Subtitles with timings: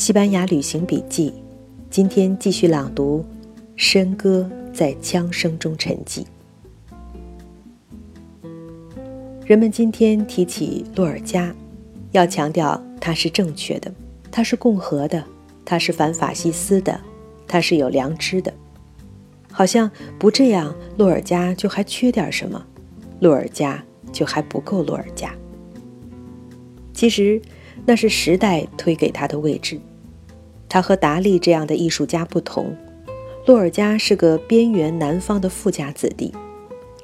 [0.00, 1.30] 西班牙旅行笔记，
[1.90, 3.22] 今天继续朗读
[3.78, 6.24] 《笙歌在枪声中沉寂》。
[9.44, 11.54] 人们今天提起洛尔加，
[12.12, 13.92] 要强调他是正确的，
[14.30, 15.22] 他是共和的，
[15.66, 16.98] 他是反法西斯的，
[17.46, 18.50] 他是有良知的。
[19.52, 22.64] 好像不这样，洛尔加就还缺点什么，
[23.20, 25.30] 洛尔加就还不够洛尔加。
[26.94, 27.38] 其实，
[27.84, 29.78] 那是时代推给他的位置。
[30.70, 32.74] 他和达利这样的艺术家不同，
[33.44, 36.32] 洛尔加是个边缘南方的富家子弟，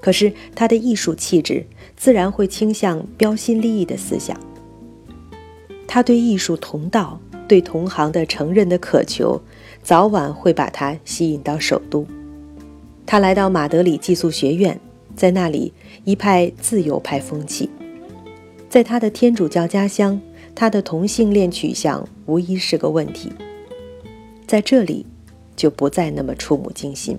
[0.00, 1.66] 可是他的艺术气质
[1.96, 4.38] 自然会倾向标新立异的思想。
[5.88, 9.42] 他对艺术同道、对同行的承认的渴求，
[9.82, 12.06] 早晚会把他吸引到首都。
[13.04, 14.78] 他来到马德里寄宿学院，
[15.16, 15.72] 在那里
[16.04, 17.68] 一派自由派风气。
[18.68, 20.20] 在他的天主教家乡，
[20.54, 23.32] 他的同性恋取向无疑是个问题。
[24.46, 25.04] 在这里，
[25.56, 27.18] 就不再那么触目惊心。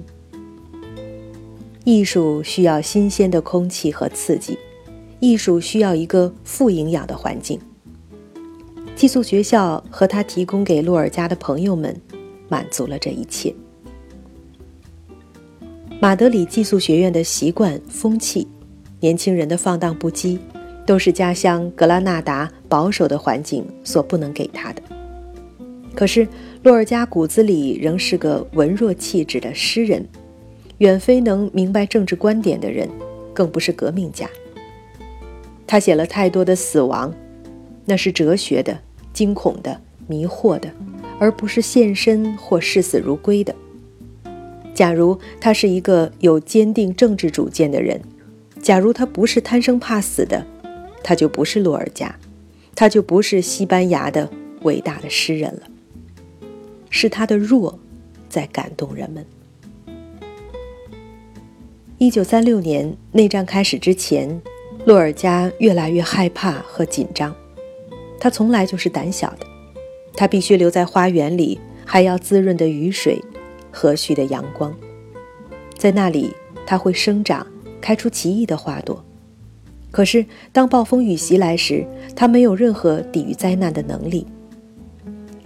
[1.84, 4.58] 艺术需要新鲜的空气和刺激，
[5.20, 7.60] 艺术需要一个富营养的环境。
[8.96, 11.96] 寄宿学校和他提供给洛尔加的朋友们，
[12.50, 13.54] 满足了这一切。
[16.00, 18.48] 马德里寄宿学院的习惯、风气，
[19.00, 20.38] 年轻人的放荡不羁，
[20.86, 24.82] 都是家乡格拉纳达保守的环境所不能给他的。
[25.98, 26.28] 可是，
[26.62, 30.08] 洛尔加骨子里仍是个文弱气质的诗人，
[30.78, 32.88] 远非能明白政治观点的人，
[33.34, 34.30] 更不是革命家。
[35.66, 37.12] 他写了太多的死亡，
[37.84, 38.78] 那是哲学的、
[39.12, 40.72] 惊恐的、迷惑的，
[41.18, 43.56] 而不是献身或视死如归的。
[44.76, 48.00] 假如他是一个有坚定政治主见的人，
[48.62, 50.46] 假如他不是贪生怕死的，
[51.04, 52.16] 他就不是洛尔加，
[52.76, 54.30] 他就不是西班牙的
[54.62, 55.62] 伟大的诗人了。
[57.00, 57.78] 是他的弱，
[58.28, 59.24] 在感动人们。
[62.00, 64.42] 一九三六年内战开始之前，
[64.84, 67.36] 洛尔加越来越害怕和紧张。
[68.20, 69.46] 他从来就是胆小的，
[70.16, 73.24] 他必须留在花园里，还要滋润的雨水，
[73.72, 74.76] 和煦的阳光，
[75.78, 76.34] 在那里
[76.66, 77.46] 他会生长，
[77.80, 79.06] 开出奇异的花朵。
[79.92, 81.86] 可是当暴风雨袭来时，
[82.16, 84.26] 他没有任何抵御灾难的能力。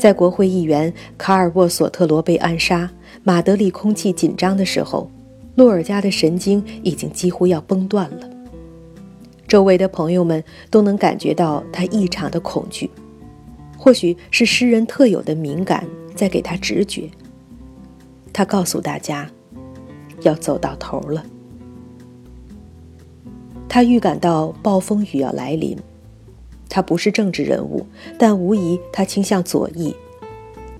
[0.01, 2.89] 在国会议员卡尔沃索特罗被暗杀、
[3.23, 5.07] 马德里空气紧张的时候，
[5.53, 8.27] 洛尔加的神经已经几乎要崩断了。
[9.47, 12.89] 周围的朋友们都能感觉到他异常的恐惧，
[13.77, 17.07] 或许是诗人特有的敏感在给他直觉。
[18.33, 19.29] 他告诉大家，
[20.21, 21.23] 要走到头了。
[23.69, 25.77] 他预感到暴风雨要来临。
[26.71, 27.85] 他不是政治人物，
[28.17, 29.93] 但无疑他倾向左翼。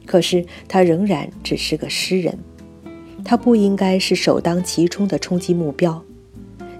[0.06, 2.40] 可是他仍然只是个诗人，
[3.25, 6.02] 他不应该是首当其冲的冲击目标。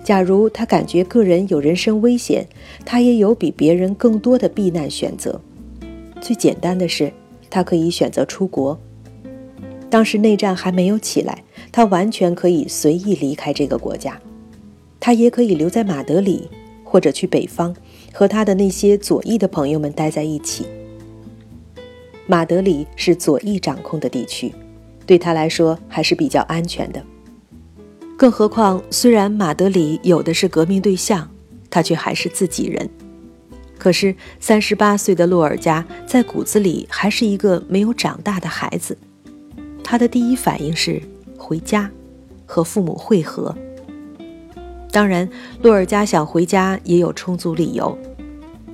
[0.02, 2.48] 假如他感觉个人有人身危险，
[2.86, 5.42] 他也有比别人更多的避难选择。
[6.22, 7.12] 最简单的是，
[7.50, 8.80] 他可以选择出国。
[9.90, 14.18] 当时内战还没有起来，他完全可以随意离开这个国家。
[15.02, 16.50] 他也可以留在马德里，
[16.86, 17.76] 或者去北方。
[18.14, 20.66] 和他的那些左翼的朋友们待在一起。
[22.28, 24.54] 马德里是左翼掌控的地区，
[25.06, 27.04] 对他来说还是比较安全的。
[28.18, 31.30] 更何况，虽然马德里有的是革命对象，
[31.70, 32.88] 他却还是自己人。
[33.78, 38.96] 可是，三十八岁的洛尔加在骨子里还是一个没有长大的孩子。
[39.84, 41.02] 他的第一反应是
[41.36, 41.90] 回家，
[42.46, 43.56] 和父母会合。
[44.92, 45.28] 当然，
[45.62, 47.98] 洛尔加想回家也有充足理由。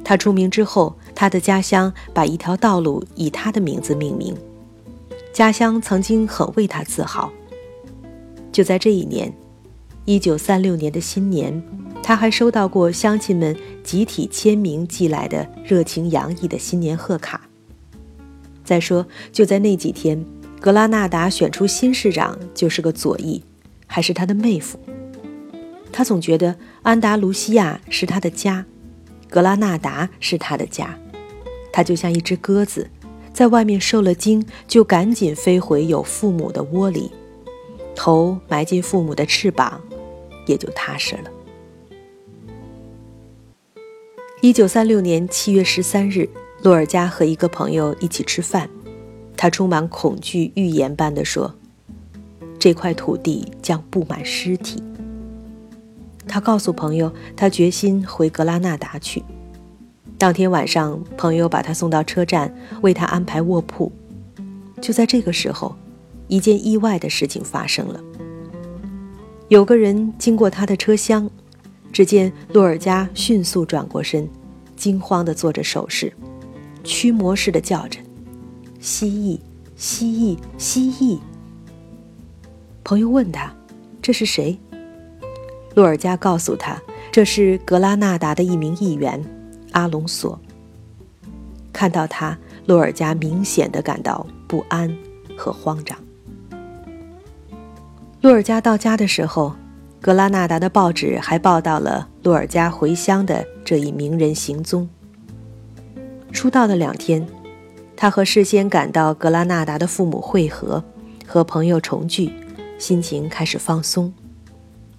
[0.03, 4.35] 他出名之后，他的家乡把一条道路以他的名字命名，
[5.31, 7.31] 家乡曾经很为他自豪。
[8.51, 9.31] 就在这一年，
[10.05, 11.61] 一九三六年的新年，
[12.02, 17.41] 他还收到过乡亲们集体签名寄来的热情洋溢的新年贺卡。
[18.64, 20.25] 再说，就在那几天，
[20.59, 23.43] 格拉纳达选出新市长就是个左翼，
[23.85, 24.79] 还是他的妹夫。
[25.97, 28.64] 他总觉得安达卢西亚是他的家，
[29.28, 30.96] 格拉纳达是他的家。
[31.73, 32.88] 他就像一只鸽子，
[33.34, 37.11] 在外面受了惊，就赶紧飞回有父母的窝里，
[37.96, 39.82] 头埋进父母的翅膀，
[40.46, 41.32] 也就踏实了。
[44.41, 46.29] 一九三六年七月十三日，
[46.61, 48.70] 洛尔加和一个朋友一起吃饭，
[49.35, 51.55] 他充满恐惧预言般地说
[52.59, 54.79] ：“这块土地将布满尸体。”
[56.28, 59.24] 他告诉朋友，他决心回格拉纳达去。
[60.18, 63.91] 当天晚上，朋友把他送到车站，为他安排卧铺。
[64.82, 65.76] 就在这个时候，
[66.28, 68.00] 一件意外的事情发生了。
[69.47, 71.29] 有个人经过他的车厢，
[71.91, 74.28] 只见洛尔加迅速转过身，
[74.76, 76.12] 惊慌地做着手势，
[76.84, 78.00] 驱魔似的叫着
[78.82, 79.40] ：“蜥蜴，
[79.76, 81.20] 蜥蜴，蜥蜴！”
[82.84, 83.53] 朋友问他
[84.02, 84.58] ：“这是谁？”
[85.78, 86.76] 洛尔加告诉他
[87.14, 89.24] ：“这是格拉纳达的一名议员，
[89.74, 90.41] 阿隆索。”
[91.72, 92.35] 看到他，
[92.66, 94.91] 洛尔加明显的感到不安
[95.38, 95.96] 和慌张。
[98.22, 99.53] 洛尔加到家的时候，
[100.02, 104.90] 格拉纳达的报纸还报道了洛尔加回乡的这一名人行踪。
[106.32, 107.24] 出道的两天，
[107.96, 110.84] 他和事先赶到格拉纳达的父母会合，
[111.28, 112.34] 和朋友重聚，
[112.79, 114.12] 心情开始放松。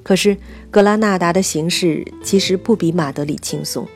[0.08, 0.38] 可是，
[0.70, 3.86] 格拉纳达的形势其实不比马德里轻松。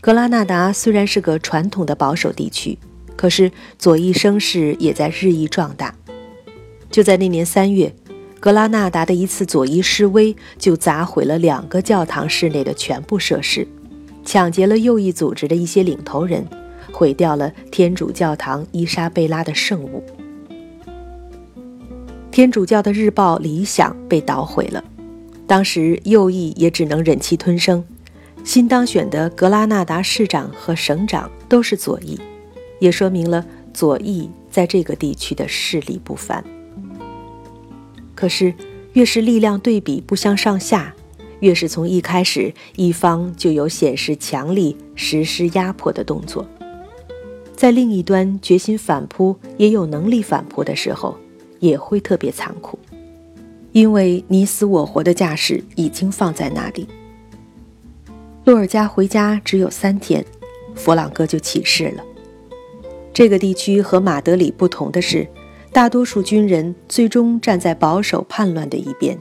[0.00, 2.76] 格拉纳达虽然是个传统的保守地区，
[3.14, 5.94] 可是左翼声势也在日益壮大。
[6.90, 7.94] 就在那年三月，
[8.40, 13.68] 格拉纳达的一次左翼示威就砸毁了两个教堂室内的全部设施，
[14.24, 16.44] 抢劫了右翼组织的一些领头人，
[16.92, 20.02] 毁掉了天主教堂伊莎贝拉的圣物。
[22.36, 24.84] 天主教的日报《理想》被捣毁了，
[25.46, 27.82] 当时右翼也只能忍气吞声。
[28.44, 32.20] 新当选的格拉纳达市长和省长都是左翼，
[32.78, 33.42] 也说明了
[33.72, 36.44] 左翼在这个地区的势力不凡。
[38.14, 38.52] 可是，
[38.92, 40.94] 越是力量对比不相上下，
[41.40, 46.46] 越是从一开始一方就有显示强力、实施压迫的动作，
[47.56, 51.16] 在另一端决心反扑、也有能力反扑的时候，
[51.60, 52.78] 也会特别残酷，
[53.72, 56.88] 因为你死我活的架势已经放在那里。
[58.44, 60.24] 洛尔加回家只有三天，
[60.74, 62.04] 佛朗哥就起事了。
[63.12, 65.26] 这个地区和马德里不同的是。
[65.72, 69.18] 大多数军人最终站在保守叛乱的一边。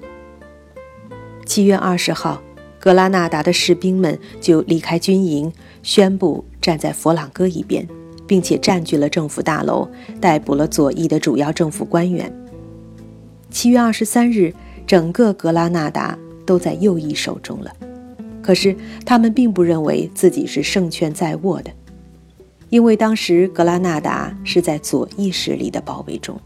[1.46, 2.42] 七月二十号，
[2.80, 5.52] 格拉纳达的士兵们就离开军营，
[5.84, 7.86] 宣布站在佛朗哥一边，
[8.27, 9.88] 并且占据了政府大楼，
[10.19, 12.31] 逮捕了左翼的主要政府官员。
[13.50, 14.54] 七月二十三日，
[14.86, 17.72] 整个格拉纳达都在右翼手中了，
[18.42, 18.75] 可是
[19.06, 21.72] 他们并不认为自己是胜券在握的。
[22.69, 26.38] 因为当时格拉纳达是在左翼势力的包围中，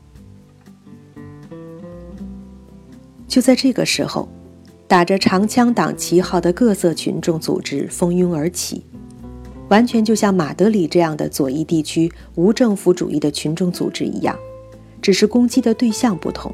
[3.27, 4.27] 就在这个时候，
[4.87, 8.85] 打着长枪党旗号的各色群众组织蜂拥而起，
[9.69, 14.37] 完全就像马德里这样的左翼地区无政府主义的群众组织一样，
[15.01, 16.53] 只是攻击的对象不同。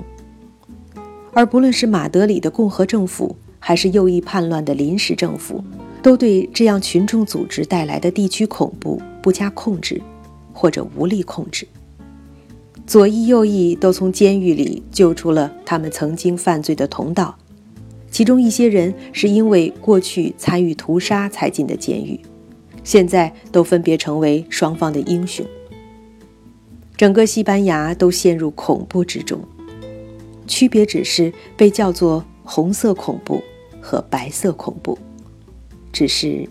[1.34, 5.64] 而不论是马德里的共和政府，还是右翼叛乱的临时政府。
[6.02, 10.00] 都对这样群众组织带来的地区恐怖不加控制，
[10.54, 11.68] 或者无力控制。
[12.86, 17.36] 左翼、右翼都从监狱里救出了他们曾经犯罪的同道，
[18.12, 22.20] 其中一些人是因为过去参与屠杀才进的监狱，
[22.86, 25.46] 现在都分别成为双方的英雄。
[26.96, 29.42] 整个西班牙都陷入恐怖之中，
[30.48, 33.44] 区别只是被叫做红色恐怖
[33.82, 34.98] 和白色恐怖。
[35.92, 36.46] 只是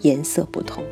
[0.00, 0.82] 颜色不同。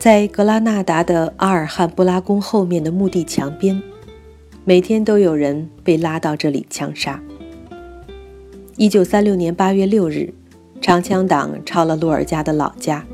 [0.00, 3.80] 在格拉纳达的阿尔汉布拉宫后面的墓地墙边，
[4.64, 7.22] 每天都有人被拉到这里枪杀。
[8.76, 10.34] 一九三六年八月六日，
[10.80, 13.04] 长枪党抄了洛尔加的老家，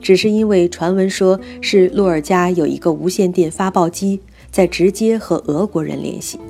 [0.00, 6.40] 只是因为传闻说是洛尔加有一个无线电发报机在直接和俄国人联系，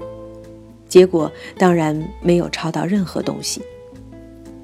[0.88, 3.60] 结果当然没有抄到任何东西。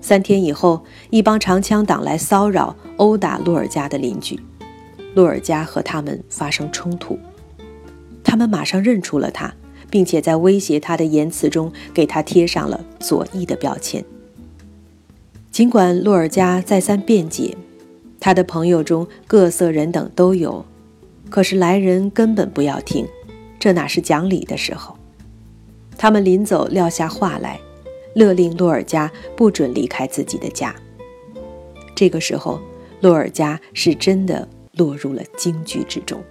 [0.01, 4.39] 三天以后，一帮长枪党来骚扰、殴打洛尔加的邻居，
[5.15, 7.19] 洛尔加和他们发生冲突。
[8.23, 9.53] 他们马上认出了他，
[9.91, 14.05] 并且在威胁他的言辞中给他贴上了左翼的标签。
[15.57, 17.57] 尽管洛尔加再三辩解，
[18.21, 20.63] 他的朋友中各色人等都有，
[21.31, 23.09] 可是来人根本不要听，
[23.59, 24.95] 这哪是讲理的时候？
[25.97, 27.59] 他们临走撂下话来。
[28.15, 30.77] 勒令洛尔加不准离开自己的家。
[31.95, 32.61] 这个时候，
[33.01, 36.23] 洛尔加是真的落入了惊惧之中。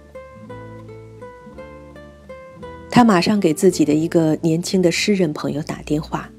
[2.88, 6.30] 他马上给自己的一个年轻的诗人朋友打电话，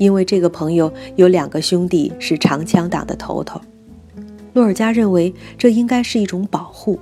[0.00, 3.60] 因为这个朋友有两个兄弟是长枪党的头头。
[4.54, 6.98] 洛尔加认为这应该是一种保护。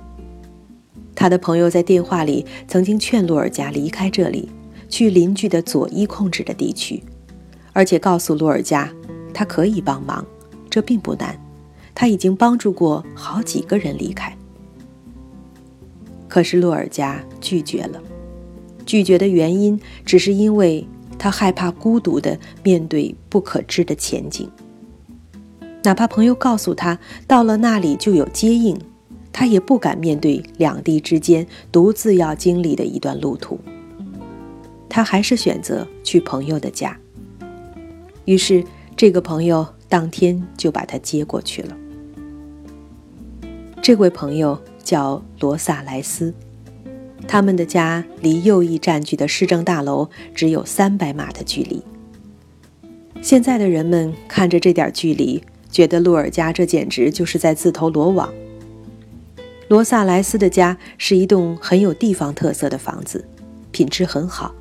[1.15, 4.49] 他的朋友在电话里曾经劝洛尔加离开这里，
[4.89, 7.01] 去邻居的左翼控制的地区。
[7.71, 8.91] 而且告诉洛尔加，
[9.33, 10.25] 他可以帮忙，
[10.69, 11.39] 这并不难，
[11.95, 14.35] 他已经帮助过好几个人离开。
[16.27, 18.01] 可是洛尔加拒绝了，
[18.85, 20.85] 拒绝的原因只是因为
[21.19, 24.49] 他害怕孤独的面对不可知的前景。
[25.83, 26.97] 哪怕朋友告诉他
[27.27, 28.79] 到了那里就有接应，
[29.31, 33.59] 他也不敢面对两地之间独自要经历的一段路途。
[34.89, 36.97] 他还是选择去朋友的家。
[38.25, 38.63] 于是，
[38.97, 41.77] 这个朋友当天就把他接过去了。
[43.81, 46.33] 这位朋友叫罗萨莱斯，
[47.27, 51.83] 他们的家离右翼占据的市政大楼只有三百码的距离。
[53.21, 55.41] 现在的人们看着这点距离。
[55.71, 58.33] 觉得路尔家这简直就是在自投罗网。
[59.67, 63.23] 罗萨莱斯的家是一栋很有地方特色的房子，
[63.69, 64.51] 品质很好，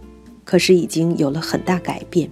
[0.44, 2.30] 可是已经有了很大改变。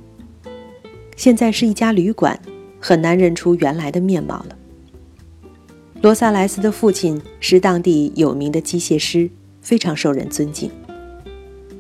[1.17, 2.39] 现在是一家旅馆，
[2.79, 4.55] 很难认出原来的面貌了。
[6.03, 9.31] 罗萨莱斯的父亲是当地有名的机械师，
[9.67, 10.71] 非常受人尊敬。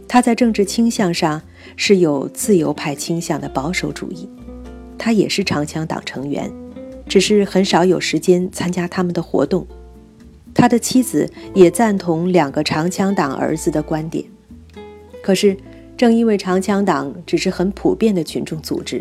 [0.09, 1.41] 他在政治倾向上
[1.77, 4.29] 是有自由派倾向的保守主义，
[4.99, 6.53] 他也是长枪党成员。
[7.07, 9.65] 只是很少有时间参加他们的活动。
[10.53, 14.25] 他的妻子也赞同两个长枪党儿子的观点。
[15.23, 15.57] 可是，
[15.97, 19.01] 正因为长枪党只是很普遍的群众组织，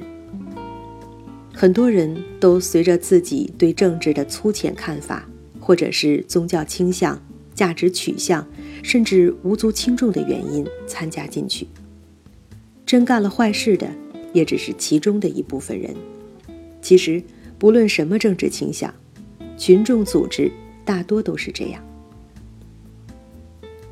[1.52, 5.28] 很多人都随着自己对政治的粗浅看法，
[5.60, 7.20] 或者是宗教倾向、
[7.56, 8.48] 价值取向，
[8.84, 11.68] 甚至无足轻重的原因参加进去。
[12.86, 13.90] 真干了坏事的，
[14.34, 15.96] 也只是其中的一部分人。
[16.82, 17.24] 其实。
[17.58, 18.94] 不论什么政治倾向，
[19.58, 20.52] 群众组织
[20.84, 21.82] 大多都是这样。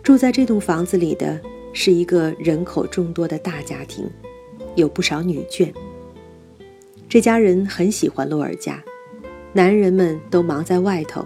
[0.04, 1.40] 住在这栋房子里的
[1.72, 4.06] 是一个人口众多的大家庭，
[4.76, 5.74] 有不少女眷。
[7.08, 8.84] 这家人很喜欢洛尔加，
[9.54, 11.26] 男人们都忙在外头，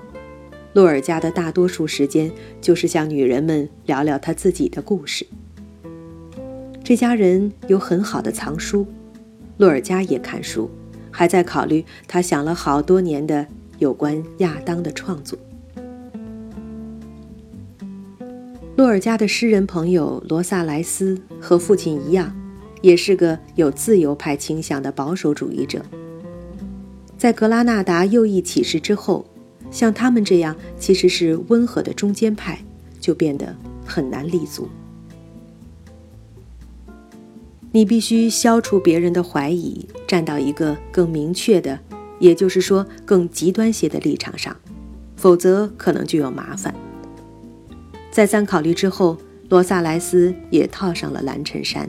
[0.78, 2.32] 洛尔加的大多数时间
[2.62, 5.26] 就是向女人们聊聊他自己的故事。
[6.84, 8.86] 这家人有很好的藏书，
[9.58, 10.70] 洛尔加也看书。
[11.10, 13.48] 还在考虑他想了好多年的
[13.80, 15.40] 有关亚当的创作。
[18.76, 22.32] 洛尔加的诗人朋友罗萨莱斯和父亲一样，
[22.84, 25.84] 也是个有自由派倾向的保守主义者。
[27.18, 29.26] 在格拉纳达右翼起事之后，
[29.70, 32.60] 像他们这样其实是温和的中间派，
[33.00, 33.56] 就变得
[33.86, 34.68] 很难立足。
[37.72, 41.78] 你必须消除别人的怀疑，站到一个更明确的，
[42.18, 44.56] 也就是说更极端些的立场上，
[45.16, 46.74] 否则可能就有麻烦。
[48.10, 49.18] 再三考虑之后，
[49.50, 51.88] 罗萨莱斯也套上了蓝衬衫，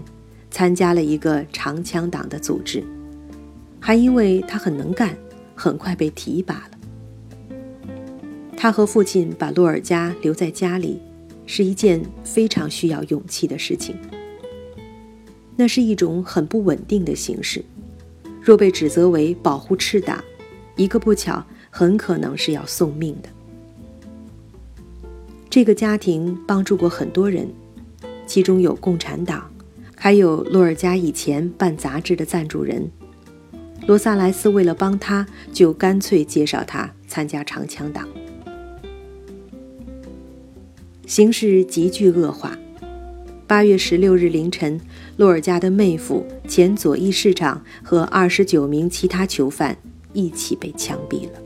[0.50, 2.85] 参加了一个长枪党的组织，
[3.80, 5.16] 还因为他很能干，
[5.54, 6.77] 很快被提拔了。
[8.61, 11.00] 他和父亲把洛尔加留在家里，
[11.47, 13.95] 是一件非常需要勇气的事情。
[15.55, 17.65] 那是一种很不稳定的形式，
[18.43, 20.23] 若被指责为保护赤党，
[20.75, 23.29] 一个不巧，很可能是要送命的。
[25.49, 27.49] 这个家庭帮助过很多人，
[28.27, 29.49] 其中有共产党，
[29.95, 32.91] 还有洛尔加以前办杂志的赞助人。
[33.87, 38.09] 罗萨莱斯为了帮他，就干脆介绍他参加长枪党。
[41.09, 42.57] 形势急剧恶化。
[43.47, 44.79] 八月十六日凌晨，
[45.17, 49.75] 洛尔加的妹夫、前左翼市长和二十九名其他囚犯
[50.12, 51.41] 一起被枪毙了。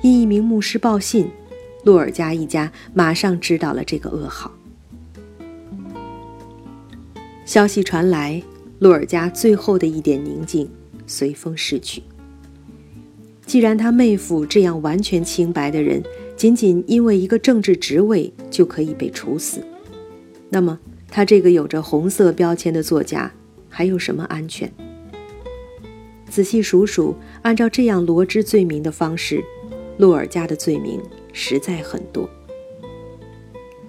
[0.00, 1.28] 因一名牧师报信，
[1.84, 4.50] 洛尔加一家马上知道了这个噩耗。
[7.44, 8.42] 消息传来，
[8.78, 10.66] 洛尔加最后的一点宁静
[11.06, 12.02] 随风逝去。
[13.44, 16.02] 既然他妹夫这样完全清白的人，
[16.38, 19.60] 仅仅因为一个政治职位就可以被处死？
[20.48, 20.78] 那么，
[21.10, 23.32] 他这个有着红色标签的作家
[23.68, 24.72] 还有什么安全？
[26.30, 29.42] 仔细数数，按照这样罗织罪名的方式，
[29.96, 31.02] 洛尔加的罪名
[31.32, 32.30] 实在很多。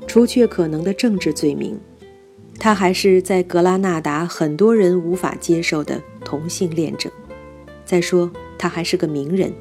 [0.08, 1.80] 除却可能的政治罪名，
[2.58, 7.12] 他还是在格拉纳达很多人无法接受的同性恋者。
[7.86, 9.54] 再说，他还是个名人。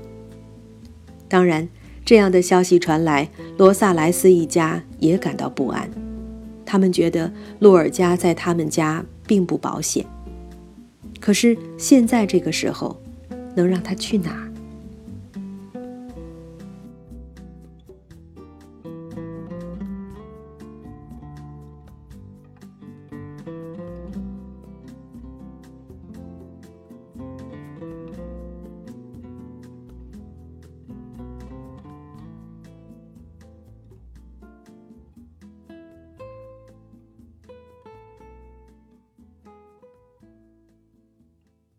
[1.28, 1.68] 当然，
[2.08, 5.86] 这样的消息传来，罗萨莱斯一家也感到不安。
[6.64, 10.06] 他们觉得洛尔加在他们家并不保险，
[11.20, 12.98] 可是现在这个时候，
[13.54, 14.47] 能让他去哪儿？